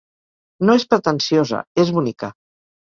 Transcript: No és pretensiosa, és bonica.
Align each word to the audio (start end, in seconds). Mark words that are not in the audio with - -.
No 0.69 0.77
és 0.81 0.87
pretensiosa, 0.95 1.63
és 1.87 1.95
bonica. 2.01 2.35